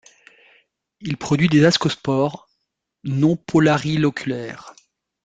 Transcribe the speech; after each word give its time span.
Il 0.99 1.15
produit 1.15 1.47
des 1.47 1.63
ascospores 1.63 2.49
non 3.03 3.35
polariloculaires. 3.37 4.73